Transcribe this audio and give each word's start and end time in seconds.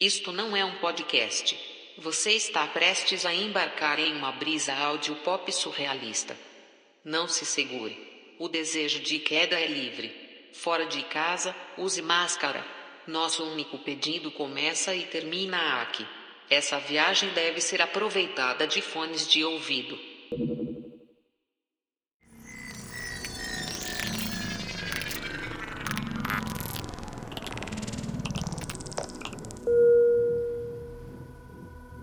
Isto 0.00 0.30
não 0.30 0.56
é 0.56 0.64
um 0.64 0.76
podcast. 0.76 1.58
Você 1.98 2.30
está 2.30 2.64
prestes 2.68 3.26
a 3.26 3.34
embarcar 3.34 3.98
em 3.98 4.14
uma 4.14 4.30
brisa 4.30 4.72
áudio 4.72 5.16
pop 5.24 5.50
surrealista. 5.50 6.36
Não 7.04 7.26
se 7.26 7.44
segure. 7.44 7.98
O 8.38 8.48
desejo 8.48 9.00
de 9.00 9.18
queda 9.18 9.58
é 9.58 9.66
livre. 9.66 10.14
Fora 10.52 10.86
de 10.86 11.02
casa, 11.02 11.52
use 11.76 12.00
máscara. 12.00 12.64
Nosso 13.08 13.42
único 13.42 13.76
pedido 13.78 14.30
começa 14.30 14.94
e 14.94 15.02
termina 15.02 15.82
aqui. 15.82 16.06
Essa 16.48 16.78
viagem 16.78 17.30
deve 17.30 17.60
ser 17.60 17.82
aproveitada 17.82 18.68
de 18.68 18.80
fones 18.80 19.26
de 19.26 19.44
ouvido. 19.44 19.98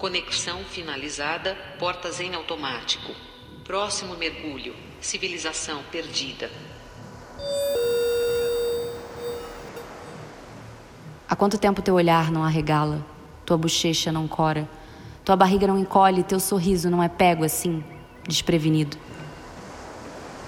Conexão 0.06 0.64
finalizada, 0.64 1.58
portas 1.80 2.20
em 2.20 2.36
automático. 2.36 3.12
Próximo 3.64 4.16
mergulho, 4.16 4.76
civilização 5.02 5.82
perdida. 5.92 6.52
Há 11.28 11.36
quanto 11.36 11.58
tempo 11.58 11.82
teu 11.82 11.96
olhar 11.96 12.32
não 12.32 12.44
arregala, 12.44 13.04
tua 13.44 13.58
bochecha 13.58 14.12
não 14.12 14.28
cora, 14.28 14.70
tua 15.24 15.36
barriga 15.36 15.66
não 15.66 15.80
encolhe, 15.80 16.22
teu 16.22 16.40
sorriso 16.40 16.88
não 16.88 17.02
é 17.02 17.10
pego 17.10 17.44
assim, 17.44 17.84
desprevenido. 18.28 18.98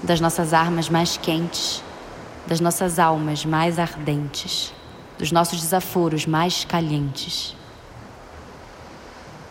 Das 0.04 0.22
nossas 0.22 0.54
armas 0.54 0.88
mais 0.88 1.18
quentes, 1.18 1.84
das 2.46 2.60
nossas 2.60 3.00
almas 3.00 3.44
mais 3.44 3.80
ardentes, 3.80 4.72
dos 5.18 5.32
nossos 5.32 5.60
desaforos 5.60 6.28
mais 6.28 6.64
calientes. 6.64 7.58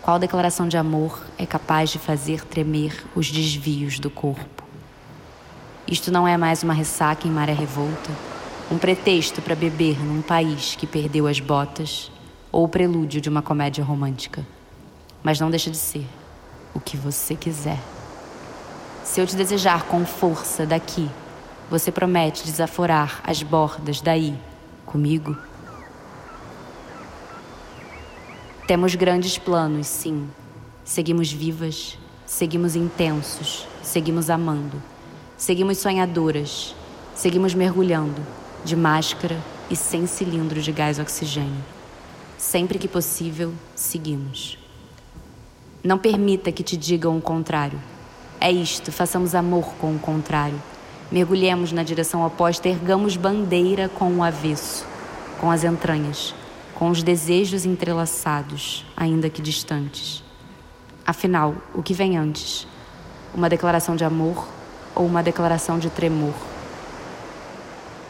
Qual 0.07 0.21
declaração 0.21 0.69
de 0.69 0.77
amor 0.77 1.21
é 1.37 1.45
capaz 1.45 1.91
de 1.91 1.99
fazer 1.99 2.45
tremer 2.45 3.05
os 3.17 3.29
desvios 3.29 3.99
do 3.99 4.09
corpo? 4.09 4.63
Isto 5.85 6.13
não 6.13 6.29
é 6.29 6.37
mais 6.37 6.63
uma 6.63 6.73
ressaca 6.73 7.27
em 7.27 7.31
maré 7.33 7.53
revolta, 7.53 8.13
um 8.71 8.79
pretexto 8.79 9.43
para 9.43 9.57
beber 9.57 9.99
num 9.99 10.23
país 10.23 10.77
que 10.77 10.87
perdeu 10.87 11.27
as 11.27 11.41
botas 11.41 12.09
ou 12.53 12.63
o 12.63 12.69
prelúdio 12.69 13.21
de 13.21 13.29
uma 13.29 13.43
comédia 13.43 13.83
romântica. 13.83 14.47
Mas 15.25 15.41
não 15.41 15.51
deixa 15.51 15.73
de 15.73 15.77
ser 15.77 16.07
o 16.73 16.79
que 16.79 16.97
você 16.97 17.35
quiser. 17.35 17.81
Se 19.03 19.21
eu 19.21 19.27
te 19.27 19.35
desejar 19.35 19.87
com 19.87 20.07
força 20.07 20.65
daqui, 20.65 21.11
você 21.69 21.91
promete 21.91 22.45
desaforar 22.45 23.21
as 23.25 23.43
bordas 23.43 24.01
daí 24.01 24.39
comigo? 24.85 25.37
Temos 28.67 28.97
grandes 28.97 29.39
planos, 29.39 29.87
sim. 29.87 30.29
Seguimos 30.85 31.31
vivas, 31.31 31.97
seguimos 32.27 32.75
intensos, 32.75 33.65
seguimos 33.81 34.29
amando, 34.29 34.83
seguimos 35.37 35.79
sonhadoras, 35.79 36.75
seguimos 37.15 37.55
mergulhando, 37.55 38.21
de 38.65 38.75
máscara 38.75 39.41
e 39.71 39.77
sem 39.77 40.05
cilindro 40.09 40.61
de 40.61 40.73
gás 40.73 40.99
oxigênio. 40.99 41.65
Sempre 42.37 42.77
que 42.77 42.89
possível, 42.89 43.53
seguimos. 43.77 44.59
Não 45.85 45.97
permita 45.97 46.51
que 46.51 46.65
te 46.65 46.77
digam 46.77 47.17
o 47.17 47.23
contrário. 47.23 47.81
É 48.41 48.51
isto, 48.51 48.91
façamos 48.91 49.37
amor 49.37 49.75
com 49.81 49.95
o 49.95 49.99
contrário. 50.01 50.61
Mergulhemos 51.13 51.71
na 51.71 51.85
direção 51.85 52.27
oposta, 52.27 52.69
ergamos 52.69 53.17
bandeira 53.17 53.89
com 53.89 54.13
o 54.17 54.25
avesso, 54.25 54.85
com 55.41 55.53
as 55.53 55.63
entranhas 55.63 56.35
com 56.77 56.91
os 56.91 57.03
desejos 57.03 57.65
entrelaçados, 57.65 58.85
ainda 58.95 59.31
que 59.31 59.41
distantes. 59.41 60.23
Afinal, 61.07 61.55
o 61.75 61.83
que 61.83 61.95
vem 61.95 62.19
antes? 62.19 62.69
Uma 63.35 63.49
declaração 63.49 63.97
de 63.97 64.05
amor 64.05 64.47
ou 64.95 65.07
uma 65.07 65.23
declaração 65.23 65.79
de 65.79 65.89
tremor? 65.89 66.35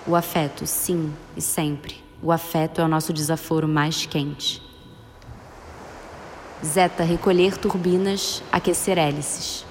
O 0.05 0.16
afeto, 0.16 0.66
sim, 0.66 1.12
e 1.37 1.41
sempre. 1.41 2.03
O 2.21 2.32
afeto 2.32 2.81
é 2.81 2.84
o 2.84 2.88
nosso 2.88 3.12
desaforo 3.12 3.69
mais 3.69 4.05
quente. 4.05 4.60
Zeta, 6.65 7.05
recolher 7.05 7.56
turbinas, 7.59 8.43
aquecer 8.50 8.99
hélices. 8.99 9.65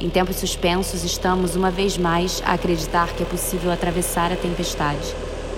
Em 0.00 0.08
tempos 0.08 0.36
suspensos, 0.36 1.02
estamos 1.02 1.56
uma 1.56 1.72
vez 1.72 1.98
mais 1.98 2.40
a 2.46 2.52
acreditar 2.52 3.08
que 3.14 3.22
é 3.24 3.26
possível 3.26 3.72
atravessar 3.72 4.32
a 4.32 4.36
tempestade, 4.36 5.12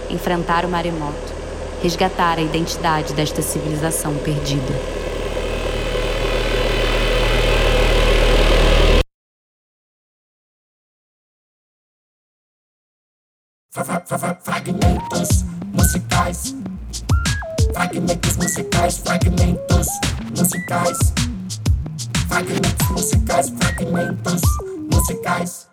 enfrentar 0.09 0.65
o 0.65 0.69
maremoto, 0.69 1.34
resgatar 1.83 2.39
a 2.39 2.41
identidade 2.41 3.12
desta 3.12 3.43
civilização 3.43 4.15
perdida. 4.17 4.75
Fragmentos 14.43 15.45
musicais. 15.75 16.56
Fragmentos 17.75 18.37
musicais, 18.39 18.99
fragmentos 18.99 19.87
musicais. 20.34 21.19
Fragmentos 22.31 22.89
musicais, 22.91 23.53
fragmentos 23.59 24.41
musicais. 24.93 25.69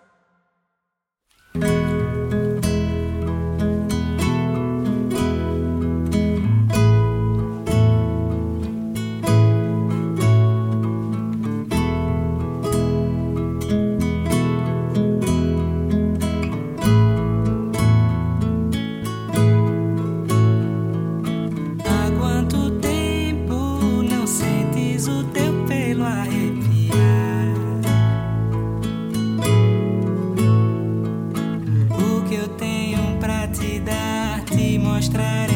Qual 34.98 35.47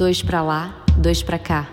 dois 0.00 0.22
para 0.22 0.40
lá, 0.40 0.74
dois 0.96 1.22
para 1.22 1.38
cá. 1.38 1.68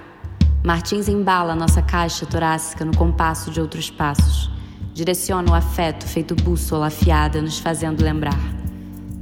Martins 0.62 1.08
embala 1.08 1.56
nossa 1.56 1.82
caixa 1.82 2.26
torácica 2.26 2.84
no 2.84 2.96
compasso 2.96 3.50
de 3.50 3.62
outros 3.62 3.90
passos. 3.90 4.52
Direciona 4.94 5.50
o 5.50 5.56
afeto 5.56 6.06
feito 6.06 6.36
bússola 6.36 6.88
afiada, 6.88 7.42
nos 7.42 7.58
fazendo 7.58 8.04
lembrar. 8.04 8.38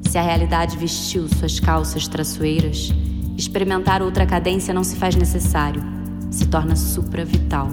Se 0.01 0.17
a 0.17 0.23
realidade 0.23 0.75
vestiu 0.75 1.27
suas 1.27 1.59
calças 1.59 2.07
traçoeiras, 2.07 2.89
experimentar 3.37 4.01
outra 4.01 4.25
cadência 4.25 4.73
não 4.73 4.83
se 4.83 4.95
faz 4.95 5.15
necessário, 5.15 5.83
se 6.31 6.47
torna 6.47 6.75
supravital. 6.75 7.69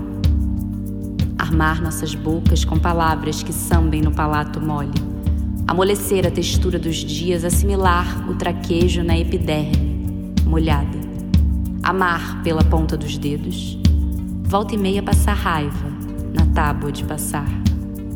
Armar 1.39 1.83
nossas 1.83 2.15
bocas 2.15 2.65
com 2.65 2.79
palavras 2.79 3.43
que 3.43 3.53
sambem 3.53 4.03
no 4.03 4.13
palato 4.13 4.61
mole. 4.61 4.93
Amolecer 5.67 6.27
a 6.27 6.31
textura 6.31 6.79
dos 6.79 6.97
dias, 6.97 7.45
assimilar 7.45 8.29
o 8.29 8.35
traquejo 8.35 9.03
na 9.03 9.19
epiderme, 9.19 10.35
molhada. 10.45 11.01
Amar 11.83 12.43
pela 12.43 12.63
ponta 12.63 12.97
dos 12.97 13.17
dedos, 13.19 13.79
volta 14.43 14.75
e 14.75 14.79
meia 14.79 15.03
passar 15.03 15.35
raiva 15.35 15.91
na 16.33 16.47
tábua 16.47 16.93
de 16.93 17.05
passar, 17.05 17.49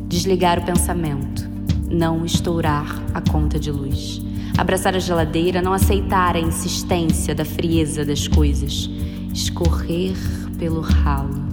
desligar 0.09 0.59
o 0.59 0.65
pensamento, 0.65 1.49
não 1.91 2.25
estourar 2.25 3.03
a 3.15 3.21
conta 3.21 3.59
de 3.59 3.71
luz, 3.71 4.21
abraçar 4.57 4.95
a 4.95 4.99
geladeira, 4.99 5.63
não 5.63 5.73
aceitar 5.73 6.37
a 6.37 6.41
insistência 6.41 7.35
da 7.35 7.45
frieza 7.45 8.05
das 8.05 8.27
coisas, 8.27 8.91
escorrer 9.33 10.17
pelo 10.59 10.81
ralo, 10.81 11.45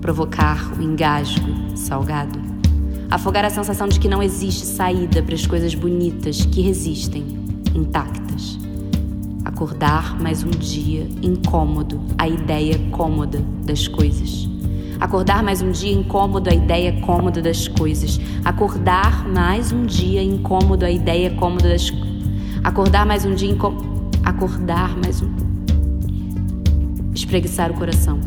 provocar 0.00 0.72
o 0.78 0.82
engasgo 0.82 1.76
salgado, 1.76 2.40
afogar 3.10 3.44
a 3.44 3.50
sensação 3.50 3.88
de 3.88 4.00
que 4.00 4.08
não 4.08 4.22
existe 4.22 4.64
saída 4.64 5.22
para 5.22 5.34
as 5.34 5.46
coisas 5.46 5.74
bonitas 5.74 6.44
que 6.46 6.60
resistem, 6.60 7.24
intactas 7.74 8.28
Acordar 9.58 10.16
mais 10.20 10.44
um 10.44 10.50
dia 10.50 11.08
incômodo 11.20 12.00
a 12.16 12.28
ideia 12.28 12.78
cômoda 12.92 13.42
das 13.64 13.88
coisas. 13.88 14.48
Acordar 15.00 15.42
mais 15.42 15.60
um 15.60 15.72
dia 15.72 15.92
incômodo 15.92 16.48
a 16.48 16.54
ideia 16.54 16.92
cômoda 17.00 17.42
das 17.42 17.66
coisas. 17.66 18.20
Acordar 18.44 19.26
mais 19.28 19.72
um 19.72 19.84
dia 19.84 20.22
incômodo 20.22 20.84
a 20.84 20.90
ideia 20.92 21.30
cômoda 21.30 21.70
das 21.70 21.90
Acordar 22.68 23.06
mais 23.06 23.24
um 23.24 23.34
dia 23.34 23.50
incômodo. 23.50 24.10
Acordar 24.22 24.94
mais 24.98 25.22
um. 25.22 25.32
Espreguiçar 27.14 27.70
o 27.70 27.74
coração. 27.74 28.20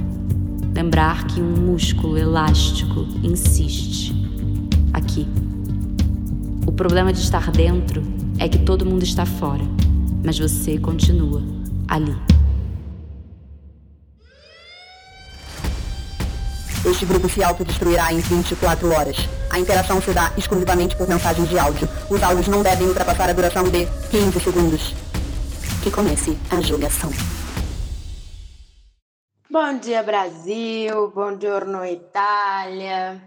Lembrar 0.73 1.27
que 1.27 1.39
um 1.39 1.55
músculo 1.57 2.17
elástico 2.17 3.01
insiste. 3.21 4.15
Aqui. 4.93 5.27
O 6.65 6.71
problema 6.71 7.13
de 7.13 7.19
estar 7.19 7.51
dentro 7.51 8.01
é 8.39 8.49
que 8.49 8.57
todo 8.57 8.83
mundo 8.83 9.03
está 9.03 9.27
fora 9.27 9.63
mas 10.23 10.39
você 10.39 10.79
continua 10.79 11.43
ali. 11.87 12.30
Este 17.01 17.11
grupo 17.11 17.27
se 17.27 17.43
autodestruirá 17.43 18.13
em 18.13 18.19
24 18.19 18.87
horas. 18.91 19.17
A 19.49 19.57
interação 19.57 19.99
se 19.99 20.13
dá 20.13 20.31
exclusivamente 20.37 20.95
por 20.95 21.07
mensagens 21.07 21.49
de 21.49 21.57
áudio. 21.57 21.89
Os 22.07 22.21
áudios 22.21 22.47
não 22.47 22.61
devem 22.61 22.87
ultrapassar 22.87 23.27
a 23.27 23.33
duração 23.33 23.63
de 23.63 23.87
15 24.11 24.39
segundos. 24.39 24.93
Que 25.81 25.89
comece 25.89 26.37
a 26.51 26.61
julgação. 26.61 27.09
Bom 29.49 29.79
dia, 29.79 30.03
Brasil. 30.03 31.09
Bom 31.09 31.39
giorno, 31.39 31.83
Itália. 31.83 33.19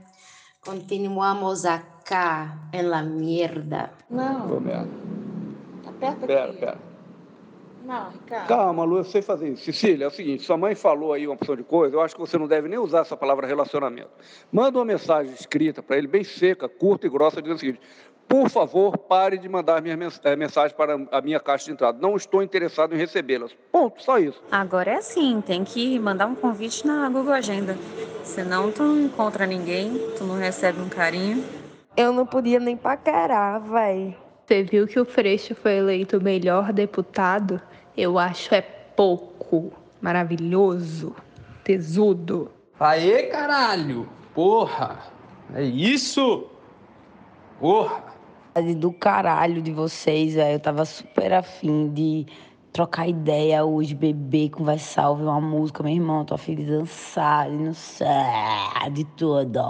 Continuamos 0.65 1.65
acá 1.65 2.57
em 2.73 2.83
la 2.83 3.03
mierda. 3.03 3.91
Não. 4.09 4.51
Tô 4.51 4.61
merda. 4.61 4.89
Aperta 5.85 6.27
pera, 6.29 6.45
aqui. 6.45 6.59
Pera, 6.61 6.79
Não, 7.85 8.11
Ricardo. 8.11 8.49
Calma, 8.49 8.83
Lu, 8.83 8.97
eu 8.97 9.05
sei 9.05 9.21
fazer 9.21 9.51
isso. 9.51 9.65
Cecília, 9.65 10.07
é 10.07 10.09
o 10.09 10.11
seguinte, 10.11 10.43
sua 10.43 10.57
mãe 10.57 10.75
falou 10.75 11.13
aí 11.13 11.27
uma 11.27 11.35
opção 11.35 11.55
de 11.55 11.63
coisa, 11.63 11.95
eu 11.95 12.01
acho 12.01 12.15
que 12.15 12.21
você 12.21 12.39
não 12.39 12.49
deve 12.49 12.67
nem 12.67 12.79
usar 12.79 13.01
essa 13.01 13.17
palavra 13.17 13.47
relacionamento. 13.47 14.11
Manda 14.51 14.79
uma 14.79 14.85
mensagem 14.85 15.33
escrita 15.35 15.83
para 15.83 15.99
ele, 15.99 16.07
bem 16.07 16.25
seca, 16.25 16.69
curta 16.69 17.07
e 17.07 17.11
grossa, 17.11 17.43
dizendo 17.43 17.57
o 17.57 17.61
seguinte, 17.61 17.81
por 18.27 18.49
favor, 18.49 18.97
pare 18.97 19.37
de 19.37 19.49
mandar 19.49 19.83
minhas 19.83 20.19
eh, 20.25 20.35
mensagens 20.35 20.73
para 20.73 20.95
a 21.13 21.21
minha 21.21 21.39
caixa 21.39 21.67
de 21.67 21.73
entrada. 21.73 21.99
Não 22.01 22.17
estou 22.17 22.43
interessado 22.43 22.95
em 22.95 22.99
recebê-las. 22.99 23.55
Ponto, 23.71 24.03
só 24.03 24.19
isso. 24.19 24.43
Agora 24.51 24.93
é 24.93 24.97
assim, 24.97 25.43
tem 25.43 25.63
que 25.63 25.99
mandar 25.99 26.27
um 26.27 26.35
convite 26.35 26.87
na 26.87 27.09
Google 27.11 27.35
Agenda. 27.35 27.77
Senão 28.23 28.73
tu 28.73 28.83
não 28.83 29.01
encontra 29.03 29.47
ninguém, 29.47 29.93
tu 30.17 30.25
não 30.25 30.37
recebe 30.37 30.81
um 30.81 30.89
carinho. 30.89 31.45
Eu 31.95 32.13
não 32.13 32.25
podia 32.25 32.59
nem 32.59 32.77
paquerar, 32.77 33.61
velho. 33.61 34.17
Você 34.47 34.63
viu 34.63 34.87
que 34.87 34.99
o 34.99 35.05
Freixo 35.05 35.55
foi 35.55 35.77
eleito 35.77 36.19
o 36.19 36.23
melhor 36.23 36.73
deputado? 36.73 37.61
Eu 37.97 38.19
acho 38.19 38.55
é 38.55 38.61
pouco. 38.61 39.73
Maravilhoso. 40.01 41.15
Tesudo. 41.63 42.51
Aê, 42.79 43.25
caralho! 43.25 44.09
Porra! 44.35 44.99
É 45.55 45.63
isso? 45.63 46.47
Porra! 47.61 48.03
Do 48.77 48.93
caralho 48.93 49.63
de 49.63 49.73
vocês, 49.73 50.35
velho. 50.35 50.57
Eu 50.57 50.61
tava 50.61 50.85
super 50.85 51.33
afim 51.33 51.89
de 51.89 52.27
trocar 52.73 53.09
ideia 53.09 53.65
hoje, 53.65 53.95
beber, 53.95 54.51
conversar, 54.51 55.09
ouvir 55.09 55.23
uma 55.23 55.41
música. 55.41 55.83
Meu 55.83 55.93
irmão, 55.93 56.25
tô 56.25 56.35
afim 56.35 56.57
de 56.57 56.65
dançar, 56.65 57.49
de 57.49 57.57
não 57.57 57.73
sei, 57.75 58.07
de 58.93 59.05
tudo. 59.17 59.61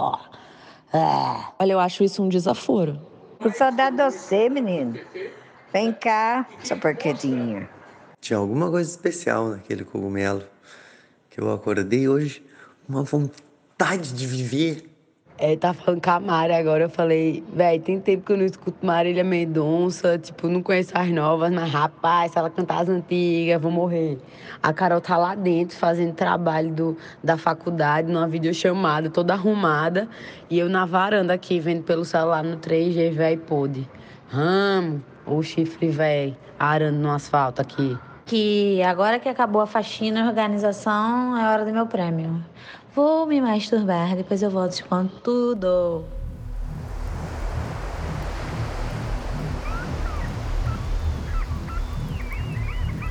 É. 0.91 1.53
Olha, 1.59 1.73
eu 1.73 1.79
acho 1.79 2.03
isso 2.03 2.23
um 2.23 2.27
desaforo. 2.27 2.99
Com 3.39 3.51
saudade 3.51 3.97
de 3.97 4.03
você, 4.03 4.49
menino. 4.49 4.99
Vem 5.71 5.93
cá, 5.93 6.47
sua 6.63 6.77
porquetinha. 6.77 7.69
Tinha 8.25 8.39
alguma 8.39 8.71
coisa 8.71 8.89
especial 8.89 9.49
naquele 9.49 9.85
cogumelo. 9.85 10.41
Que 11.29 11.39
eu 11.39 11.53
acordei 11.53 12.09
hoje, 12.09 12.43
uma 12.89 13.03
vontade 13.03 14.15
de 14.15 14.25
viver. 14.25 14.89
É, 15.37 15.55
tá 15.55 15.75
falando 15.75 16.01
com 16.01 16.09
a 16.09 16.19
Mari 16.19 16.53
agora. 16.53 16.85
Eu 16.85 16.89
falei, 16.89 17.43
velho, 17.53 17.83
tem 17.83 17.99
tempo 17.99 18.25
que 18.25 18.31
eu 18.31 18.37
não 18.37 18.45
escuto 18.45 18.83
Marília 18.83 19.23
Mendonça, 19.23 20.17
tipo, 20.17 20.47
não 20.47 20.63
conheço 20.63 20.89
as 20.95 21.07
novas, 21.11 21.51
mas 21.51 21.71
rapaz, 21.71 22.31
se 22.31 22.39
ela 22.39 22.49
cantar 22.49 22.81
as 22.81 22.89
antigas, 22.89 23.61
vou 23.61 23.69
morrer. 23.69 24.17
A 24.63 24.73
Carol 24.73 25.01
tá 25.01 25.15
lá 25.17 25.35
dentro 25.35 25.77
fazendo 25.77 26.15
trabalho 26.15 26.73
do, 26.73 26.97
da 27.23 27.37
faculdade, 27.37 28.11
numa 28.11 28.27
videochamada, 28.27 29.07
toda 29.07 29.33
arrumada, 29.33 30.09
e 30.49 30.57
eu 30.57 30.67
na 30.67 30.83
varanda 30.87 31.35
aqui, 31.35 31.59
vendo 31.59 31.83
pelo 31.83 32.03
celular 32.03 32.43
no 32.43 32.57
3G, 32.57 33.11
velho, 33.13 33.41
pôde. 33.41 33.87
Ramo, 34.29 35.03
o 35.27 35.43
chifre, 35.43 35.89
velho, 35.89 36.35
arando 36.57 36.97
no 36.97 37.11
asfalto 37.11 37.61
aqui. 37.61 37.95
Que 38.25 38.81
agora 38.81 39.19
que 39.19 39.29
acabou 39.29 39.61
a 39.61 39.67
faxina 39.67 40.21
e 40.21 40.27
organização, 40.27 41.37
é 41.37 41.47
hora 41.47 41.63
do 41.63 41.71
meu 41.71 41.85
prêmio. 41.85 42.43
Vou 42.95 43.27
me 43.27 43.39
masturbar, 43.39 44.15
depois 44.15 44.41
eu 44.41 44.49
volto 44.49 44.83
com 44.85 45.05
tudo. 45.05 46.03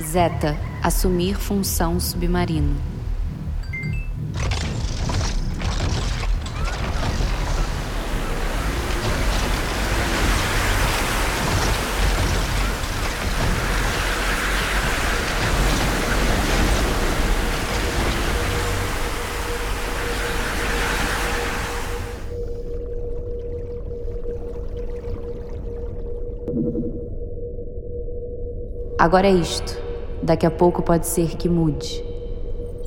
Zeta, 0.01 0.57
assumir 0.83 1.35
função 1.35 1.99
submarino. 1.99 2.94
Agora 29.05 29.27
é 29.27 29.31
isto. 29.31 29.79
Daqui 30.23 30.47
a 30.47 30.49
pouco 30.49 30.81
pode 30.81 31.05
ser 31.05 31.35
que 31.37 31.47
mude. 31.47 32.03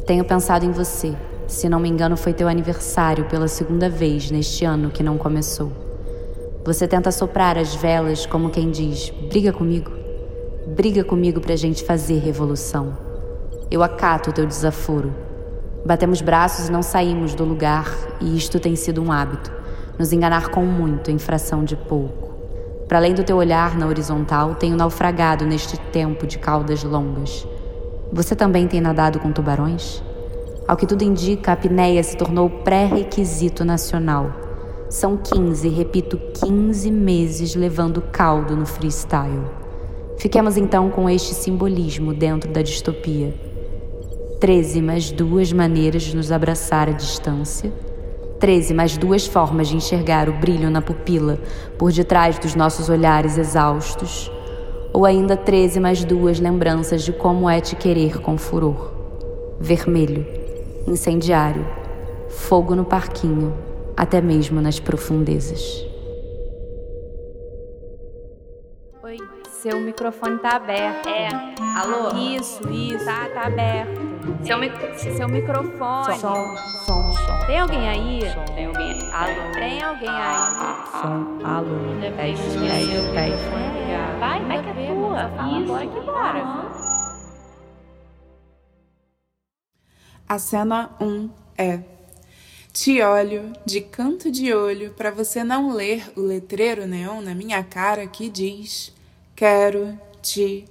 Tenho 0.05 0.25
pensado 0.25 0.65
em 0.65 0.73
você. 0.73 1.15
Se 1.47 1.69
não 1.69 1.79
me 1.79 1.89
engano, 1.89 2.17
foi 2.17 2.33
teu 2.33 2.49
aniversário 2.49 3.27
pela 3.27 3.47
segunda 3.47 3.89
vez 3.89 4.29
neste 4.29 4.65
ano 4.65 4.91
que 4.91 5.01
não 5.01 5.17
começou. 5.17 5.71
Você 6.65 6.89
tenta 6.89 7.13
soprar 7.13 7.57
as 7.57 7.73
velas 7.77 8.27
como 8.27 8.51
quem 8.51 8.69
diz: 8.69 9.11
briga 9.31 9.53
comigo. 9.53 9.93
Briga 10.67 11.05
comigo 11.05 11.41
pra 11.41 11.55
gente 11.55 11.85
fazer 11.85 12.19
revolução. 12.19 12.99
Eu 13.71 13.85
acato 13.85 14.31
o 14.31 14.33
teu 14.33 14.45
desaforo. 14.45 15.15
Batemos 15.87 16.21
braços 16.21 16.67
e 16.67 16.73
não 16.73 16.83
saímos 16.83 17.33
do 17.33 17.45
lugar, 17.45 17.97
e 18.21 18.37
isto 18.37 18.59
tem 18.59 18.75
sido 18.75 19.01
um 19.01 19.13
hábito. 19.13 19.53
Nos 19.97 20.13
enganar 20.13 20.49
com 20.49 20.65
muito 20.65 21.13
em 21.13 21.19
fração 21.19 21.63
de 21.63 21.77
pouco. 21.77 22.28
Para 22.89 22.97
além 22.97 23.13
do 23.13 23.23
teu 23.23 23.37
olhar 23.37 23.77
na 23.77 23.87
horizontal, 23.87 24.55
tenho 24.55 24.75
naufragado 24.75 25.45
neste 25.45 25.79
tempo 25.79 26.27
de 26.27 26.39
caudas 26.39 26.83
longas. 26.83 27.47
Você 28.11 28.35
também 28.35 28.67
tem 28.67 28.81
nadado 28.81 29.21
com 29.21 29.31
tubarões? 29.31 30.03
Ao 30.67 30.75
que 30.75 30.87
tudo 30.87 31.03
indica, 31.05 31.51
a 31.51 31.55
apneia 31.55 32.03
se 32.03 32.17
tornou 32.17 32.49
pré-requisito 32.49 33.63
nacional. 33.63 34.33
São 34.89 35.19
15, 35.19 35.69
repito, 35.69 36.19
15 36.43 36.91
meses 36.91 37.55
levando 37.55 38.01
caldo 38.01 38.57
no 38.57 38.65
freestyle. 38.65 39.45
Fiquemos 40.17 40.57
então 40.57 40.89
com 40.89 41.11
este 41.11 41.35
simbolismo 41.35 42.15
dentro 42.15 42.51
da 42.51 42.63
distopia. 42.63 43.35
Treze 44.41 44.81
mais 44.81 45.13
duas 45.13 45.53
maneiras 45.53 46.05
de 46.05 46.17
nos 46.17 46.33
abraçar 46.33 46.89
à 46.89 46.93
distância. 46.93 47.71
Treze 48.39 48.73
mais 48.73 48.97
duas 48.97 49.27
formas 49.27 49.67
de 49.67 49.77
enxergar 49.77 50.29
o 50.29 50.33
brilho 50.33 50.71
na 50.71 50.81
pupila 50.81 51.41
por 51.77 51.91
detrás 51.91 52.39
dos 52.39 52.55
nossos 52.55 52.89
olhares 52.89 53.37
exaustos. 53.37 54.31
Ou 54.93 55.05
ainda 55.05 55.37
treze 55.37 55.81
mais 55.81 56.05
duas 56.05 56.39
lembranças 56.39 57.03
de 57.03 57.13
como 57.13 57.51
é 57.51 57.61
te 57.61 57.75
querer 57.75 58.19
com 58.19 58.39
furor. 58.39 58.93
Vermelho, 59.61 60.25
incendiário, 60.87 61.67
fogo 62.29 62.77
no 62.77 62.85
parquinho, 62.85 63.53
até 63.97 64.21
mesmo 64.21 64.61
nas 64.61 64.79
profundezas. 64.79 65.85
Seu 69.63 69.81
microfone 69.81 70.39
tá 70.39 70.51
aberto. 70.51 71.09
É. 71.09 71.29
Alô? 71.77 72.17
Isso, 72.17 72.69
isso. 72.71 73.05
Tá, 73.05 73.29
tá 73.29 73.47
aberto. 73.47 74.09
Seu, 74.45 74.59
mi 74.59 74.71
seu 74.97 75.29
microfone. 75.29 76.19
Som, 76.19 76.57
som, 76.87 77.13
som. 77.13 77.47
Tem 77.47 77.59
alguém 77.59 77.89
aí? 77.89 78.21
Tem 78.55 78.67
alguém 78.67 78.93
aí? 78.93 79.11
Alô? 79.13 79.53
Tem 79.53 79.83
alguém 79.83 80.09
aí? 80.09 80.47
Som, 80.93 81.39
alô. 81.45 81.75
O 81.75 82.17
teste. 82.17 82.59
telefone 83.13 83.81
ligado. 83.81 84.21
Vai, 84.21 84.45
vai 84.45 84.63
que 84.63 84.71
é 84.71 84.95
tua. 84.95 85.27
Isso, 85.27 85.73
agora 85.73 85.87
que 85.87 86.01
bora. 86.01 86.69
A 90.29 90.39
cena 90.39 90.91
1 91.01 91.31
é: 91.57 91.81
Te 92.73 93.03
olho 93.03 93.53
de 93.65 93.81
canto 93.81 94.31
de 94.31 94.55
olho 94.55 94.93
para 94.93 95.11
você 95.11 95.43
não 95.43 95.73
ler 95.73 96.13
o 96.17 96.21
letreiro 96.21 96.87
neon 96.87 97.23
na 97.23 97.35
minha 97.35 97.65
cara 97.65 98.07
que 98.07 98.29
diz: 98.29 98.97
Quero 99.39 99.97
te 100.21 100.65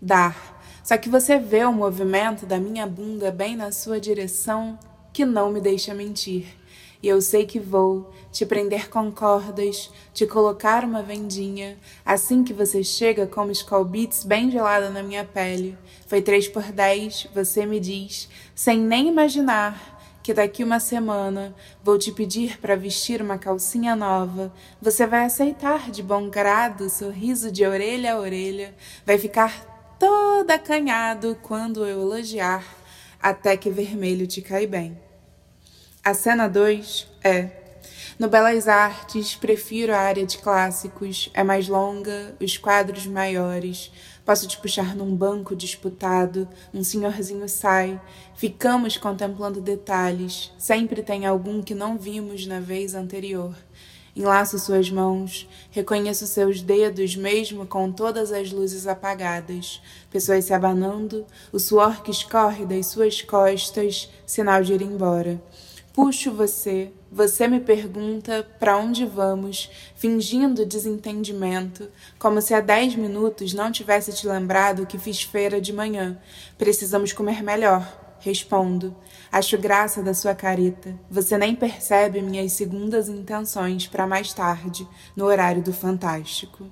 dar. 0.00 0.62
Só 0.84 0.96
que 0.96 1.08
você 1.08 1.40
vê 1.40 1.64
o 1.64 1.72
movimento 1.72 2.46
da 2.46 2.56
minha 2.56 2.86
bunda 2.86 3.32
bem 3.32 3.56
na 3.56 3.72
sua 3.72 3.98
direção 3.98 4.78
que 5.12 5.24
não 5.24 5.50
me 5.50 5.60
deixa 5.60 5.92
mentir. 5.92 6.46
E 7.02 7.08
eu 7.08 7.20
sei 7.20 7.44
que 7.44 7.58
vou 7.58 8.12
te 8.30 8.46
prender 8.46 8.88
com 8.88 9.10
cordas, 9.10 9.90
te 10.14 10.24
colocar 10.24 10.84
uma 10.84 11.02
vendinha, 11.02 11.76
assim 12.04 12.44
que 12.44 12.52
você 12.52 12.84
chega 12.84 13.26
como 13.26 13.50
Skull 13.50 13.84
Beats 13.84 14.22
bem 14.22 14.52
gelada 14.52 14.88
na 14.88 15.02
minha 15.02 15.24
pele. 15.24 15.76
Foi 16.06 16.22
três 16.22 16.46
por 16.46 16.70
dez, 16.70 17.26
você 17.34 17.66
me 17.66 17.80
diz, 17.80 18.28
sem 18.54 18.78
nem 18.78 19.08
imaginar 19.08 19.91
que 20.22 20.32
daqui 20.32 20.62
uma 20.62 20.78
semana 20.78 21.54
vou 21.82 21.98
te 21.98 22.12
pedir 22.12 22.58
para 22.58 22.76
vestir 22.76 23.20
uma 23.20 23.38
calcinha 23.38 23.96
nova. 23.96 24.52
Você 24.80 25.06
vai 25.06 25.24
aceitar 25.24 25.90
de 25.90 26.02
bom 26.02 26.30
grado, 26.30 26.88
sorriso 26.88 27.50
de 27.50 27.66
orelha 27.66 28.14
a 28.14 28.20
orelha, 28.20 28.74
vai 29.04 29.18
ficar 29.18 29.96
todo 29.98 30.50
acanhado 30.50 31.36
quando 31.42 31.84
eu 31.86 32.02
elogiar, 32.02 32.64
até 33.20 33.56
que 33.56 33.70
vermelho 33.70 34.26
te 34.26 34.40
cai 34.40 34.66
bem. 34.66 34.98
A 36.04 36.14
cena 36.14 36.48
2 36.48 37.08
é: 37.22 37.50
No 38.18 38.28
Belas 38.28 38.68
Artes, 38.68 39.34
prefiro 39.34 39.92
a 39.94 39.98
área 39.98 40.26
de 40.26 40.38
clássicos, 40.38 41.30
é 41.34 41.42
mais 41.42 41.68
longa, 41.68 42.36
os 42.40 42.56
quadros 42.56 43.06
maiores. 43.06 43.92
Posso 44.24 44.46
te 44.46 44.56
puxar 44.58 44.94
num 44.94 45.16
banco 45.16 45.56
disputado, 45.56 46.48
um 46.72 46.84
senhorzinho 46.84 47.48
sai. 47.48 48.00
Ficamos 48.36 48.96
contemplando 48.96 49.60
detalhes, 49.60 50.52
sempre 50.56 51.02
tem 51.02 51.26
algum 51.26 51.60
que 51.60 51.74
não 51.74 51.98
vimos 51.98 52.46
na 52.46 52.60
vez 52.60 52.94
anterior. 52.94 53.54
Enlaço 54.14 54.58
suas 54.58 54.90
mãos, 54.90 55.48
reconheço 55.70 56.26
seus 56.26 56.60
dedos 56.60 57.16
mesmo 57.16 57.66
com 57.66 57.90
todas 57.90 58.30
as 58.30 58.52
luzes 58.52 58.86
apagadas. 58.86 59.82
Pessoas 60.10 60.44
se 60.44 60.52
abanando, 60.52 61.26
o 61.50 61.58
suor 61.58 62.02
que 62.02 62.10
escorre 62.10 62.66
das 62.66 62.86
suas 62.86 63.22
costas, 63.22 64.10
sinal 64.26 64.62
de 64.62 64.74
ir 64.74 64.82
embora. 64.82 65.42
Puxo 65.94 66.30
você, 66.30 66.92
você 67.12 67.46
me 67.46 67.60
pergunta 67.60 68.42
para 68.58 68.78
onde 68.78 69.04
vamos, 69.04 69.70
fingindo 69.94 70.64
desentendimento, 70.64 71.88
como 72.18 72.40
se 72.40 72.54
há 72.54 72.60
dez 72.60 72.96
minutos 72.96 73.52
não 73.52 73.70
tivesse 73.70 74.14
te 74.14 74.26
lembrado 74.26 74.86
que 74.86 74.98
fiz 74.98 75.22
feira 75.22 75.60
de 75.60 75.74
manhã. 75.74 76.18
Precisamos 76.56 77.12
comer 77.12 77.42
melhor. 77.42 78.00
Respondo. 78.18 78.94
Acho 79.32 79.58
graça 79.58 80.00
da 80.00 80.14
sua 80.14 80.32
careta. 80.32 80.94
Você 81.10 81.36
nem 81.36 81.56
percebe 81.56 82.22
minhas 82.22 82.52
segundas 82.52 83.08
intenções 83.08 83.88
para 83.88 84.06
mais 84.06 84.32
tarde, 84.32 84.88
no 85.16 85.24
horário 85.24 85.60
do 85.60 85.72
Fantástico. 85.72 86.64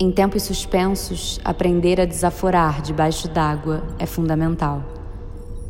Em 0.00 0.10
tempos 0.10 0.44
suspensos, 0.44 1.38
aprender 1.44 2.00
a 2.00 2.06
desaforar 2.06 2.80
debaixo 2.80 3.28
d'água 3.28 3.86
é 3.98 4.06
fundamental. 4.06 4.97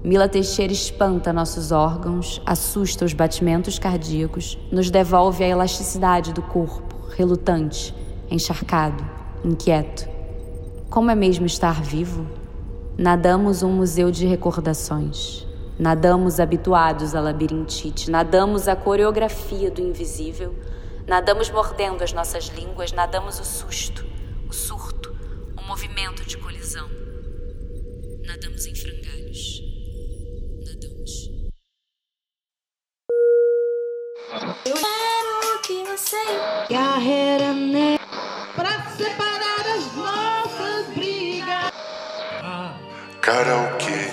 Mila 0.04 0.28
Teixeira 0.28 0.72
espanta 0.72 1.32
nossos 1.32 1.72
órgãos, 1.72 2.40
assusta 2.46 3.04
os 3.04 3.12
batimentos 3.12 3.80
cardíacos, 3.80 4.56
nos 4.70 4.90
devolve 4.90 5.42
a 5.42 5.48
elasticidade 5.48 6.32
do 6.32 6.40
corpo, 6.40 6.94
relutante, 7.16 7.92
encharcado, 8.30 9.04
inquieto. 9.44 10.08
Como 10.88 11.10
é 11.10 11.16
mesmo 11.16 11.46
estar 11.46 11.82
vivo? 11.82 12.24
Nadamos 12.96 13.64
um 13.64 13.72
museu 13.72 14.12
de 14.12 14.24
recordações. 14.24 15.44
Nadamos 15.76 16.38
habituados 16.38 17.14
à 17.16 17.20
labirintite, 17.20 18.08
nadamos 18.08 18.68
a 18.68 18.76
coreografia 18.76 19.70
do 19.70 19.80
invisível, 19.80 20.54
nadamos 21.08 21.50
mordendo 21.50 22.02
as 22.02 22.12
nossas 22.12 22.46
línguas, 22.46 22.92
nadamos 22.92 23.40
o 23.40 23.44
susto, 23.44 24.06
o 24.48 24.52
surto, 24.52 25.12
o 25.56 25.66
movimento 25.66 26.24
de 26.24 26.36
colisão. 26.38 26.88
Nadamos 28.24 28.66
em 28.66 28.74
frangalhos. 28.74 29.67
Eu 34.30 34.74
quero 34.74 35.62
que 35.62 35.84
você 35.84 36.18
carreira 36.68 37.54
né 37.54 37.98
pra 38.54 38.90
separar 38.90 39.60
as 39.74 39.96
nossas 39.96 40.86
brigas. 40.94 41.72
Karaokê 43.22 44.10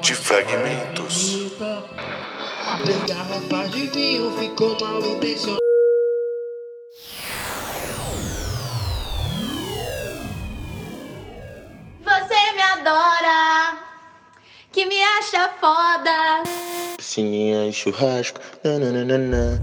de 0.00 0.14
fragmentos. 0.16 1.52
Três 2.82 3.04
garrafas 3.04 3.70
de 3.70 3.86
vinho 3.86 4.36
ficou 4.36 4.76
mal 4.80 5.00
intencionado. 5.00 5.61
Piscininha 17.12 17.66
e 17.66 17.72
churrasco. 17.72 18.40
Nananana. 18.64 19.60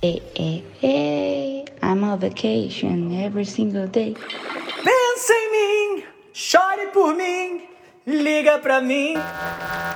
Hey, 0.00 0.22
hey, 0.36 0.64
hey, 0.80 1.64
I'm 1.82 2.04
on 2.04 2.20
vacation 2.20 3.12
every 3.12 3.44
single 3.44 3.88
day. 3.88 4.14
Pensa 4.84 5.32
em 5.32 5.50
mim, 5.50 6.04
chore 6.32 6.86
por 6.92 7.16
mim, 7.16 7.62
liga 8.06 8.60
pra 8.60 8.80
mim. 8.80 9.14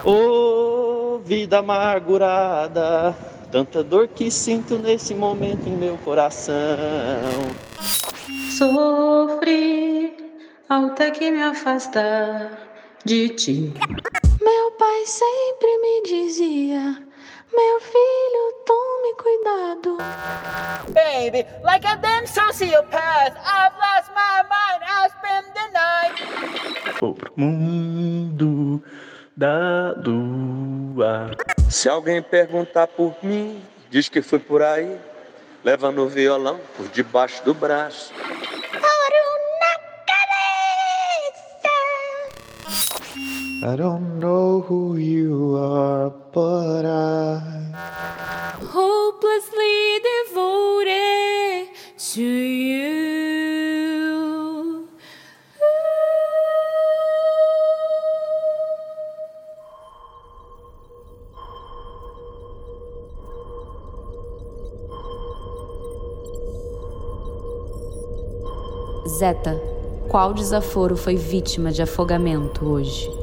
Ô 0.05 1.21
vida 1.25 1.61
amargurada, 1.61 3.17
tanta 3.53 3.85
dor 3.85 4.09
que 4.09 4.29
sinto 4.29 4.77
nesse 4.77 5.15
momento 5.15 5.69
em 5.69 5.77
meu 5.77 5.97
coração. 5.99 6.53
Sofri 8.59 10.17
ao 10.69 10.91
ter 10.91 11.13
que 11.13 11.31
me 11.31 11.45
afastar 11.45 12.51
de 13.05 13.29
ti. 13.29 13.73
Meu 14.45 14.71
pai 14.73 15.07
sempre 15.07 15.79
me 15.79 16.03
dizia: 16.03 17.03
Meu 17.51 17.81
filho, 17.81 18.53
tome 18.67 19.15
cuidado. 19.15 19.97
Baby, 20.93 21.47
like 21.63 21.87
a 21.87 21.97
damn 21.97 22.27
sociopath, 22.27 23.35
I've 23.39 23.75
lost 23.79 24.11
my 24.15 24.43
mind, 24.51 24.83
I'll 24.87 25.09
spend 25.09 25.47
the 25.55 25.71
night. 25.73 27.01
Vou 27.01 27.15
pro 27.15 27.33
mundo 27.35 28.83
da 29.35 29.95
lua. 30.05 31.31
Se 31.71 31.89
alguém 31.89 32.21
perguntar 32.21 32.87
por 32.89 33.17
mim, 33.23 33.63
diz 33.89 34.11
que 34.11 34.21
fui 34.21 34.39
por 34.39 34.63
aí, 34.63 35.01
levando 35.65 36.03
o 36.03 36.09
violão 36.09 36.61
por 36.77 36.87
debaixo 36.89 37.43
do 37.45 37.55
braço. 37.55 38.13
I 43.63 43.77
don't 43.77 44.19
know 44.19 44.61
who 44.63 44.97
you 44.97 45.57
are, 45.57 46.11
but 46.11 46.85
I. 46.85 47.41
Hopelessly 48.73 50.01
devoted 50.11 51.69
to 51.99 52.23
you. 52.23 53.05
Zeta, 69.07 69.61
qual 70.09 70.35
desaforo 70.35 70.97
foi 70.97 71.15
vítima 71.17 71.71
de 71.71 71.83
afogamento 71.83 72.67
hoje? 72.67 73.14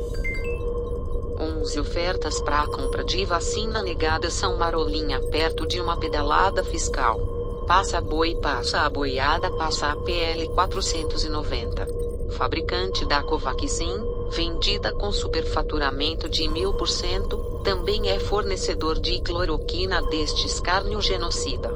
11 1.71 1.79
ofertas 1.79 2.41
para 2.41 2.63
a 2.63 2.67
compra 2.67 3.01
de 3.01 3.23
vacina 3.23 3.81
negada 3.81 4.29
são 4.29 4.57
marolinha 4.57 5.21
perto 5.21 5.65
de 5.65 5.79
uma 5.79 5.95
pedalada 5.95 6.65
fiscal. 6.65 7.63
Passa 7.65 7.99
a 7.99 8.01
boi, 8.01 8.35
passa 8.35 8.81
a 8.81 8.89
boiada, 8.89 9.49
passa 9.51 9.87
a 9.87 9.95
PL 9.95 10.49
490. 10.49 11.87
Fabricante 12.31 13.05
da 13.05 13.23
Covaxin, 13.23 14.03
vendida 14.31 14.91
com 14.91 15.13
superfaturamento 15.13 16.27
de 16.27 16.43
1000%, 16.43 17.63
também 17.63 18.09
é 18.09 18.19
fornecedor 18.19 18.99
de 18.99 19.21
cloroquina 19.21 20.01
deste 20.09 20.47
escárnio 20.47 21.01
genocida. 21.01 21.71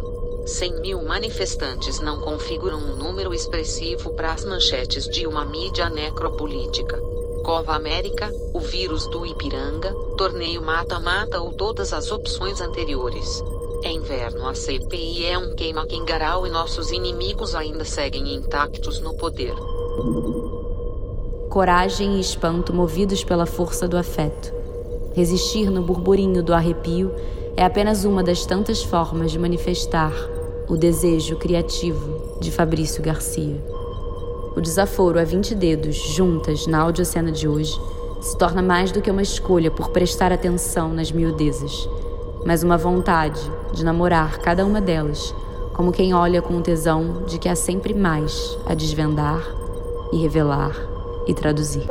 100 0.45 0.81
mil 0.81 1.03
manifestantes 1.03 2.01
não 2.01 2.19
configuram 2.19 2.79
um 2.79 2.97
número 2.97 3.33
expressivo 3.33 4.13
para 4.13 4.33
as 4.33 4.43
manchetes 4.43 5.05
de 5.05 5.25
uma 5.25 5.45
mídia 5.45 5.89
necropolítica. 5.89 7.14
Cova 7.45 7.75
América, 7.75 8.33
o 8.55 8.59
vírus 8.59 9.05
do 9.05 9.23
Ipiranga, 9.23 9.93
torneio 10.17 10.63
mata-mata 10.63 11.39
ou 11.39 11.53
todas 11.53 11.93
as 11.93 12.11
opções 12.11 12.59
anteriores. 12.59 13.43
É 13.83 13.91
inverno, 13.91 14.47
a 14.47 14.55
CPI 14.55 15.27
é 15.27 15.37
um 15.37 15.53
queima-quengaral 15.53 16.47
e 16.47 16.49
nossos 16.49 16.89
inimigos 16.89 17.53
ainda 17.53 17.85
seguem 17.85 18.33
intactos 18.33 18.99
no 18.99 19.13
poder. 19.13 19.53
Coragem 21.47 22.17
e 22.17 22.19
espanto 22.19 22.73
movidos 22.73 23.23
pela 23.23 23.45
força 23.45 23.87
do 23.87 23.95
afeto. 23.95 24.51
Resistir 25.13 25.69
no 25.69 25.83
burburinho 25.83 26.41
do 26.41 26.51
arrepio 26.51 27.13
é 27.55 27.63
apenas 27.63 28.05
uma 28.05 28.23
das 28.23 28.43
tantas 28.43 28.81
formas 28.81 29.31
de 29.31 29.37
manifestar 29.37 30.13
o 30.67 30.75
desejo 30.75 31.35
criativo 31.35 32.39
de 32.41 32.49
Fabrício 32.51 33.03
Garcia. 33.03 33.74
O 34.55 34.61
desaforo 34.61 35.19
a 35.19 35.23
20 35.25 35.53
dedos 35.53 35.97
juntas 35.97 36.65
na 36.65 36.79
audiocena 36.79 37.29
de 37.29 37.45
hoje 37.45 37.77
se 38.21 38.37
torna 38.37 38.61
mais 38.61 38.89
do 38.89 39.01
que 39.01 39.11
uma 39.11 39.21
escolha 39.21 39.69
por 39.69 39.89
prestar 39.89 40.31
atenção 40.31 40.93
nas 40.93 41.11
miudezas, 41.11 41.89
mas 42.45 42.63
uma 42.63 42.77
vontade 42.77 43.41
de 43.73 43.83
namorar 43.83 44.39
cada 44.39 44.65
uma 44.65 44.79
delas, 44.79 45.35
como 45.73 45.91
quem 45.91 46.13
olha 46.13 46.41
com 46.41 46.55
o 46.55 46.61
tesão 46.61 47.25
de 47.25 47.37
que 47.37 47.49
há 47.49 47.55
sempre 47.55 47.93
mais 47.93 48.57
a 48.65 48.73
desvendar 48.73 49.43
e 50.13 50.21
revelar 50.21 50.73
e 51.27 51.33
traduzir. 51.33 51.85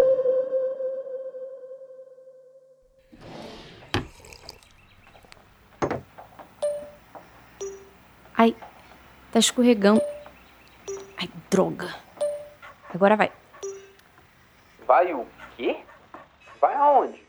Ai, 8.39 8.57
tá 9.31 9.39
escorregando. 9.39 10.01
Ai, 11.19 11.29
droga. 11.51 12.04
Agora 12.95 13.17
vai. 13.17 13.33
Vai 14.87 15.13
o 15.13 15.27
quê? 15.57 15.79
Vai 16.61 16.75
aonde? 16.77 17.21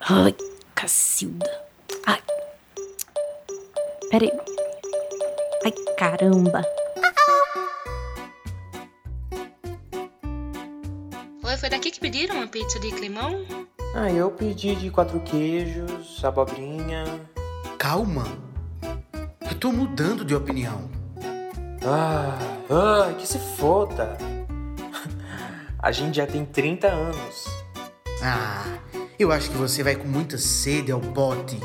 Ai, 0.00 0.34
Cacilda. 0.74 1.64
Ai. 2.04 2.20
Peraí. 4.10 4.32
Ai, 5.64 5.72
caramba. 5.96 6.62
Oi, 11.44 11.56
foi 11.56 11.68
daqui 11.70 11.92
que 11.92 12.00
pediram 12.00 12.34
uma 12.36 12.48
pizza 12.48 12.80
de 12.80 12.90
climão? 12.90 13.46
Ah, 13.94 14.10
eu 14.10 14.28
pedi 14.32 14.74
de 14.74 14.90
quatro 14.90 15.20
queijos, 15.20 16.24
abobrinha. 16.24 17.04
Calma. 17.78 18.24
Eu 19.48 19.56
tô 19.60 19.70
mudando 19.70 20.24
de 20.24 20.34
opinião. 20.34 20.90
Ah, 21.86 22.36
ah, 22.68 23.14
que 23.14 23.26
se 23.26 23.38
foda. 23.38 24.18
A 25.80 25.92
gente 25.92 26.16
já 26.16 26.26
tem 26.26 26.44
30 26.44 26.88
anos. 26.88 27.46
Ah, 28.20 28.78
eu 29.18 29.30
acho 29.30 29.48
que 29.50 29.56
você 29.56 29.82
vai 29.82 29.94
com 29.94 30.08
muita 30.08 30.36
sede 30.36 30.90
ao 30.90 31.00
pote. 31.00 31.58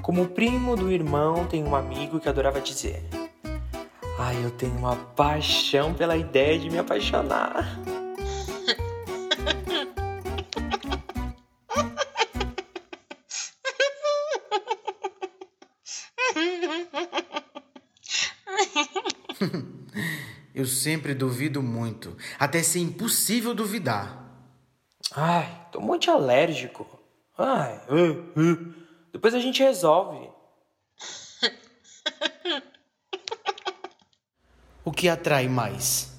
Como 0.00 0.26
primo 0.28 0.74
do 0.74 0.90
irmão, 0.90 1.44
tem 1.46 1.62
um 1.62 1.76
amigo 1.76 2.18
que 2.18 2.28
adorava 2.28 2.60
dizer: 2.60 3.02
Ai, 4.18 4.42
eu 4.42 4.50
tenho 4.50 4.74
uma 4.76 4.96
paixão 4.96 5.92
pela 5.92 6.16
ideia 6.16 6.58
de 6.58 6.70
me 6.70 6.78
apaixonar. 6.78 7.78
Eu 20.64 20.68
sempre 20.68 21.12
duvido 21.12 21.62
muito, 21.62 22.16
até 22.38 22.62
ser 22.62 22.78
impossível 22.78 23.54
duvidar. 23.54 24.32
Ai, 25.14 25.68
tô 25.70 25.78
muito 25.78 26.10
alérgico. 26.10 26.86
Ai, 27.36 27.82
uh, 27.90 28.40
uh. 28.40 28.74
depois 29.12 29.34
a 29.34 29.40
gente 29.40 29.62
resolve. 29.62 30.30
O 34.82 34.90
que 34.90 35.06
atrai 35.06 35.48
mais? 35.48 36.14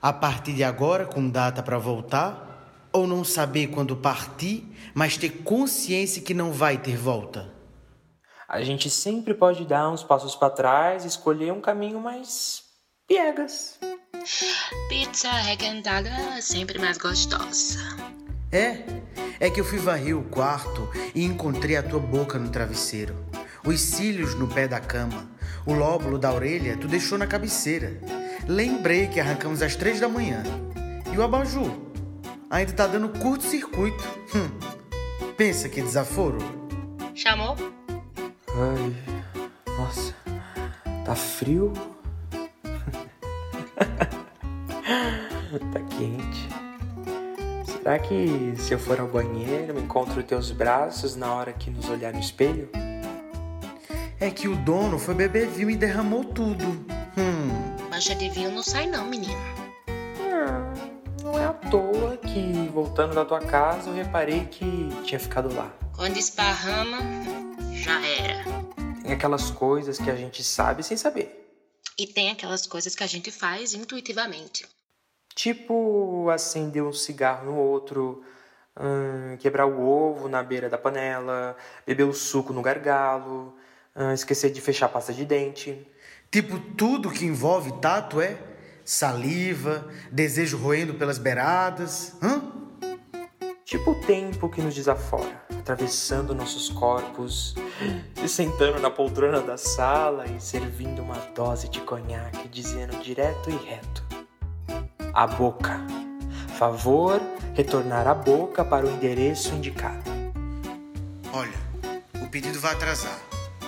A 0.00 0.14
partir 0.14 0.54
de 0.54 0.64
agora, 0.64 1.04
com 1.04 1.28
data 1.28 1.62
para 1.62 1.76
voltar? 1.76 2.88
Ou 2.90 3.06
não 3.06 3.22
saber 3.22 3.66
quando 3.66 3.94
partir, 3.94 4.66
mas 4.94 5.18
ter 5.18 5.42
consciência 5.42 6.22
que 6.22 6.32
não 6.32 6.52
vai 6.52 6.78
ter 6.78 6.96
volta? 6.96 7.52
A 8.48 8.62
gente 8.62 8.88
sempre 8.88 9.34
pode 9.34 9.66
dar 9.66 9.90
uns 9.90 10.02
passos 10.02 10.34
para 10.34 10.48
trás 10.48 11.04
e 11.04 11.08
escolher 11.08 11.52
um 11.52 11.60
caminho 11.60 12.00
mais 12.00 12.63
piegas. 13.06 13.78
Pizza 14.88 15.30
requentada 15.30 16.08
é 16.08 16.40
sempre 16.40 16.78
mais 16.78 16.96
gostosa. 16.96 17.78
É, 18.50 18.78
é 19.40 19.50
que 19.50 19.60
eu 19.60 19.64
fui 19.64 19.78
varrer 19.78 20.16
o 20.16 20.22
quarto 20.24 20.88
e 21.14 21.24
encontrei 21.24 21.76
a 21.76 21.82
tua 21.82 22.00
boca 22.00 22.38
no 22.38 22.48
travesseiro, 22.48 23.14
os 23.64 23.80
cílios 23.80 24.34
no 24.34 24.48
pé 24.48 24.68
da 24.68 24.80
cama, 24.80 25.28
o 25.66 25.74
lóbulo 25.74 26.18
da 26.18 26.32
orelha 26.32 26.76
tu 26.76 26.86
deixou 26.86 27.18
na 27.18 27.26
cabeceira. 27.26 28.00
Lembrei 28.46 29.08
que 29.08 29.20
arrancamos 29.20 29.62
às 29.62 29.74
três 29.76 30.00
da 30.00 30.08
manhã. 30.08 30.42
E 31.12 31.18
o 31.18 31.22
abajur? 31.22 31.70
Ainda 32.50 32.72
tá 32.72 32.86
dando 32.86 33.08
curto-circuito. 33.08 34.02
Hum. 34.34 34.48
Pensa 35.36 35.68
que 35.68 35.82
desaforo. 35.82 36.38
Chamou? 37.14 37.56
Ai, 38.48 38.94
nossa, 39.76 40.14
tá 41.04 41.14
frio. 41.14 41.72
tá 45.72 45.80
quente. 45.96 46.48
Será 47.64 47.98
que 47.98 48.54
se 48.56 48.72
eu 48.72 48.78
for 48.78 48.98
ao 49.00 49.06
banheiro, 49.06 49.78
encontro 49.78 50.22
teus 50.22 50.50
braços 50.50 51.16
na 51.16 51.32
hora 51.34 51.52
que 51.52 51.70
nos 51.70 51.88
olhar 51.88 52.12
no 52.12 52.20
espelho? 52.20 52.68
É 54.18 54.30
que 54.30 54.48
o 54.48 54.56
dono 54.56 54.98
foi 54.98 55.14
beber 55.14 55.48
vinho 55.48 55.70
e 55.70 55.76
derramou 55.76 56.24
tudo. 56.24 56.64
Hum. 57.18 57.74
Mancha 57.90 58.14
de 58.14 58.30
vinho 58.30 58.50
não 58.50 58.62
sai 58.62 58.86
não, 58.86 59.06
menino. 59.06 59.34
Não 61.22 61.38
é 61.38 61.46
à 61.46 61.52
toa 61.52 62.16
que, 62.16 62.70
voltando 62.72 63.14
da 63.14 63.24
tua 63.24 63.40
casa, 63.40 63.88
eu 63.88 63.94
reparei 63.94 64.46
que 64.46 64.88
tinha 65.04 65.18
ficado 65.18 65.54
lá. 65.54 65.70
Quando 65.96 66.16
esparrama, 66.16 66.98
já 67.72 68.00
era. 68.06 68.44
Tem 69.02 69.12
aquelas 69.12 69.50
coisas 69.50 69.98
que 69.98 70.10
a 70.10 70.14
gente 70.14 70.44
sabe 70.44 70.82
sem 70.82 70.96
saber. 70.96 71.43
E 71.98 72.06
tem 72.06 72.30
aquelas 72.30 72.66
coisas 72.66 72.94
que 72.94 73.04
a 73.04 73.06
gente 73.06 73.30
faz 73.30 73.74
intuitivamente. 73.74 74.66
Tipo 75.34 76.28
acender 76.30 76.82
um 76.82 76.92
cigarro 76.92 77.46
no 77.46 77.56
outro, 77.56 78.24
hum, 78.78 79.36
quebrar 79.38 79.66
o 79.66 79.80
ovo 79.86 80.28
na 80.28 80.42
beira 80.42 80.68
da 80.68 80.78
panela, 80.78 81.56
beber 81.86 82.04
o 82.04 82.12
suco 82.12 82.52
no 82.52 82.62
gargalo, 82.62 83.56
hum, 83.96 84.12
esquecer 84.12 84.50
de 84.50 84.60
fechar 84.60 84.86
a 84.86 84.88
pasta 84.88 85.12
de 85.12 85.24
dente. 85.24 85.86
Tipo 86.30 86.58
tudo 86.76 87.10
que 87.10 87.24
envolve 87.24 87.72
tato 87.80 88.20
é 88.20 88.36
saliva, 88.84 89.88
desejo 90.10 90.56
roendo 90.58 90.94
pelas 90.94 91.18
beiradas. 91.18 92.14
Hã? 92.22 92.52
Tipo 93.64 93.92
o 93.92 94.00
tempo 94.06 94.48
que 94.48 94.60
nos 94.60 94.74
desafora, 94.74 95.43
atravessando 95.64 96.34
nossos 96.34 96.68
corpos, 96.68 97.54
se 98.14 98.28
sentando 98.28 98.78
na 98.78 98.90
poltrona 98.90 99.40
da 99.40 99.56
sala 99.56 100.26
e 100.26 100.38
servindo 100.38 101.00
uma 101.00 101.16
dose 101.34 101.70
de 101.70 101.80
conhaque, 101.80 102.46
dizendo 102.48 103.02
direto 103.02 103.48
e 103.48 103.56
reto: 103.56 104.04
A 105.14 105.26
boca. 105.26 105.80
Favor 106.58 107.18
retornar 107.54 108.06
a 108.06 108.14
boca 108.14 108.62
para 108.62 108.86
o 108.86 108.90
endereço 108.90 109.54
indicado. 109.54 110.04
Olha, 111.32 111.58
o 112.22 112.28
pedido 112.28 112.60
vai 112.60 112.74
atrasar. 112.74 113.18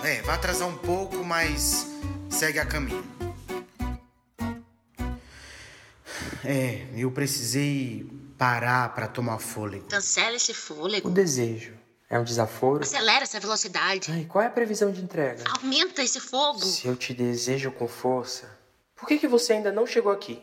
É, 0.04 0.20
vai 0.20 0.34
atrasar 0.34 0.68
um 0.68 0.76
pouco, 0.76 1.24
mas 1.24 1.90
segue 2.28 2.58
a 2.58 2.66
caminho. 2.66 3.04
É, 6.44 6.86
eu 6.94 7.10
precisei 7.10 8.06
parar 8.36 8.94
para 8.94 9.08
tomar 9.08 9.38
fôlego. 9.38 9.86
Cancela 9.88 10.36
esse 10.36 10.52
fôlego. 10.52 11.08
O 11.08 11.10
desejo 11.10 11.85
é 12.08 12.18
um 12.18 12.24
desaforo? 12.24 12.82
Acelera 12.82 13.22
essa 13.24 13.40
velocidade. 13.40 14.10
Ai, 14.12 14.24
qual 14.24 14.42
é 14.42 14.46
a 14.46 14.50
previsão 14.50 14.90
de 14.92 15.00
entrega? 15.02 15.42
Aumenta 15.60 16.02
esse 16.02 16.20
fogo. 16.20 16.60
Se 16.60 16.86
eu 16.86 16.96
te 16.96 17.12
desejo 17.14 17.70
com 17.72 17.88
força, 17.88 18.48
por 18.94 19.06
que, 19.08 19.18
que 19.18 19.28
você 19.28 19.54
ainda 19.54 19.72
não 19.72 19.86
chegou 19.86 20.12
aqui? 20.12 20.42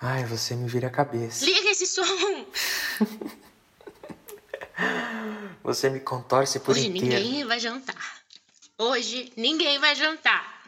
Ai, 0.00 0.24
você 0.24 0.54
me 0.54 0.68
vira 0.68 0.88
a 0.88 0.90
cabeça. 0.90 1.44
Liga 1.44 1.70
esse 1.70 1.86
som! 1.86 2.02
Você 5.62 5.90
me 5.90 5.98
contorce 5.98 6.60
por 6.60 6.76
Hoje 6.76 6.86
inteiro. 6.88 7.06
ninguém 7.24 7.44
vai 7.44 7.58
jantar. 7.58 8.20
Hoje 8.78 9.32
ninguém 9.36 9.78
vai 9.80 9.96
jantar. 9.96 10.62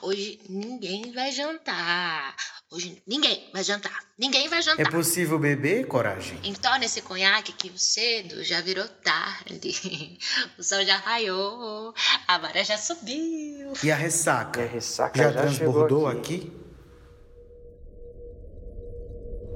Hoje 0.00 0.40
ninguém 0.48 1.12
vai 1.12 1.30
jantar. 1.32 2.34
Hoje 2.70 3.02
ninguém 3.06 3.48
vai 3.50 3.64
jantar. 3.64 3.98
Ninguém 4.18 4.46
vai 4.46 4.58
É 4.58 4.62
jantar. 4.62 4.90
possível 4.90 5.38
beber, 5.38 5.86
coragem? 5.86 6.38
Entorna 6.44 6.84
esse 6.84 7.00
conhaque 7.00 7.50
que 7.52 7.70
o 7.70 7.78
cedo 7.78 8.44
já 8.44 8.60
virou 8.60 8.86
tarde. 9.02 10.18
O 10.58 10.62
sol 10.62 10.84
já 10.84 10.96
raiou, 10.98 11.94
a 12.26 12.38
maré 12.38 12.64
já 12.64 12.76
subiu. 12.76 13.72
E 13.82 13.90
a 13.90 13.96
ressaca? 13.96 14.66
ressaca 14.66 15.16
já, 15.18 15.30
já 15.32 15.40
transbordou 15.42 16.00
chegou 16.00 16.08
aqui? 16.08 16.52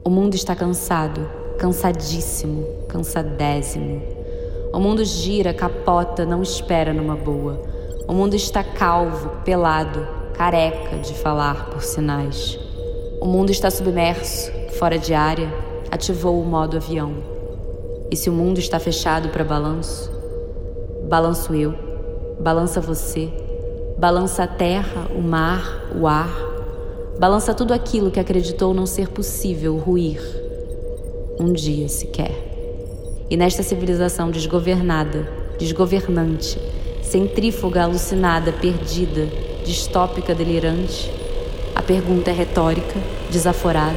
O 0.04 0.08
mundo 0.10 0.34
está 0.34 0.56
cansado, 0.56 1.28
cansadíssimo, 1.58 2.86
cansadésimo. 2.88 4.00
O 4.72 4.80
mundo 4.80 5.04
gira, 5.04 5.52
capota, 5.52 6.24
não 6.24 6.42
espera 6.42 6.94
numa 6.94 7.14
boa. 7.16 7.60
O 8.08 8.14
mundo 8.14 8.34
está 8.34 8.64
calvo, 8.64 9.42
pelado, 9.44 10.06
careca 10.34 10.98
de 10.98 11.12
falar 11.14 11.68
por 11.70 11.82
sinais. 11.82 12.58
O 13.22 13.24
mundo 13.24 13.50
está 13.50 13.70
submerso, 13.70 14.50
fora 14.80 14.98
de 14.98 15.14
área, 15.14 15.48
ativou 15.92 16.42
o 16.42 16.44
modo 16.44 16.76
avião. 16.76 17.14
E 18.10 18.16
se 18.16 18.28
o 18.28 18.32
mundo 18.32 18.58
está 18.58 18.80
fechado 18.80 19.28
para 19.28 19.44
balanço, 19.44 20.10
balanço 21.08 21.54
eu, 21.54 21.72
balança 22.40 22.80
você, 22.80 23.32
balança 23.96 24.42
a 24.42 24.48
terra, 24.48 25.06
o 25.14 25.22
mar, 25.22 25.88
o 25.96 26.08
ar, 26.08 26.36
balança 27.16 27.54
tudo 27.54 27.72
aquilo 27.72 28.10
que 28.10 28.18
acreditou 28.18 28.74
não 28.74 28.86
ser 28.86 29.06
possível 29.06 29.76
ruir 29.76 30.20
um 31.38 31.52
dia 31.52 31.88
sequer. 31.88 32.34
E 33.30 33.36
nesta 33.36 33.62
civilização 33.62 34.32
desgovernada, 34.32 35.28
desgovernante, 35.60 36.58
centrífuga 37.02 37.84
alucinada, 37.84 38.52
perdida, 38.52 39.28
distópica 39.64 40.34
delirante, 40.34 41.21
a 41.82 41.84
pergunta 41.84 42.30
é 42.30 42.32
retórica, 42.32 42.94
desaforada, 43.28 43.96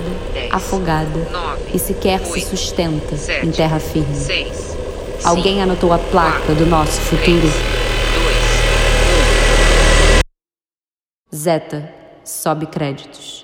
afogada 0.52 1.20
e 1.72 1.78
sequer 1.78 2.20
se 2.26 2.42
sustenta 2.42 3.16
em 3.44 3.52
terra 3.52 3.80
firme. 3.80 4.18
Alguém 5.24 5.62
anotou 5.62 5.94
a 5.94 6.00
placa 6.00 6.56
do 6.56 6.66
nosso 6.66 7.00
futuro? 7.02 7.48
Zeta, 11.34 11.88
sobe 12.24 12.66
créditos. 12.66 13.35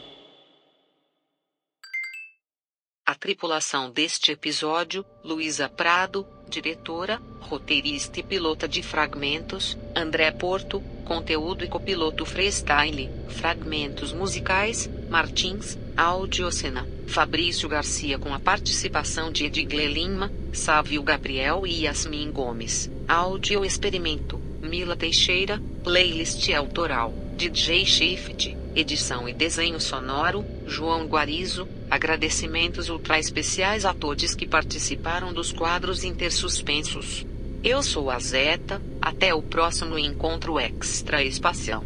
Tripulação 3.21 3.91
deste 3.91 4.31
episódio: 4.31 5.05
Luísa 5.23 5.69
Prado, 5.69 6.25
diretora, 6.49 7.21
roteirista 7.39 8.19
e 8.19 8.23
pilota 8.23 8.67
de 8.67 8.81
fragmentos, 8.81 9.77
André 9.95 10.31
Porto, 10.31 10.81
conteúdo 11.05 11.63
e 11.63 11.69
copiloto 11.69 12.25
freestyle, 12.25 13.09
fragmentos 13.29 14.11
musicais, 14.11 14.89
Martins, 15.07 15.77
audiocena, 15.95 16.87
Fabrício 17.07 17.69
Garcia 17.69 18.17
com 18.17 18.33
a 18.33 18.39
participação 18.39 19.31
de 19.31 19.45
Edigle 19.45 19.85
Lima, 19.85 20.31
Sávio 20.51 21.03
Gabriel 21.03 21.67
e 21.67 21.83
Yasmin 21.83 22.31
Gomes, 22.31 22.89
áudio 23.07 23.63
experimento, 23.63 24.39
Mila 24.61 24.95
Teixeira, 24.95 25.61
playlist 25.83 26.49
autoral, 26.53 27.13
DJ 27.37 27.85
Shift, 27.85 28.60
edição 28.75 29.27
e 29.27 29.33
desenho 29.33 29.79
sonoro, 29.79 30.45
João 30.65 31.05
Guarizo, 31.05 31.67
agradecimentos 31.89 32.89
ultra 32.89 33.19
especiais 33.19 33.85
a 33.85 33.93
todos 33.93 34.35
que 34.35 34.47
participaram 34.47 35.33
dos 35.33 35.51
quadros 35.51 36.03
intersuspensos. 36.03 37.25
Eu 37.63 37.83
sou 37.83 38.09
a 38.09 38.19
Zeta, 38.19 38.81
até 39.01 39.33
o 39.33 39.41
próximo 39.41 39.97
encontro 39.99 40.59
extra 40.59 41.23
espacial. 41.23 41.83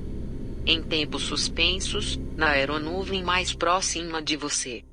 Em 0.65 0.81
tempos 0.81 1.23
suspensos, 1.23 2.19
na 2.35 2.49
aeronuvem 2.51 3.23
mais 3.23 3.53
próxima 3.53 4.21
de 4.21 4.37
você. 4.37 4.83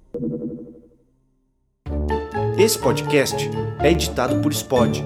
Esse 2.58 2.78
podcast 2.78 3.48
é 3.80 3.90
editado 3.90 4.40
por 4.40 4.52
Spod. 4.52 5.02